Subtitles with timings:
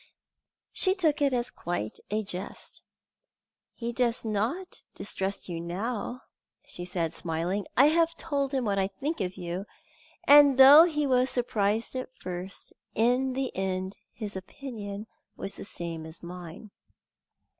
[0.71, 2.81] '"She took it as quite a jest.
[3.75, 6.21] "He does not distrust you now,"
[6.65, 7.67] she said, smiling.
[7.77, 9.67] "I have told him what I think of you,
[10.27, 15.05] and though he was surprised at first, in the end his opinion
[15.37, 16.71] was the same as mine."